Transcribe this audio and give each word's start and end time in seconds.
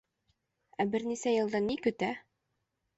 Ә 0.83 0.87
бер 0.95 1.05
нисә 1.13 1.37
йылдан 1.37 1.71
ни 1.73 1.79
көтә? 1.87 2.13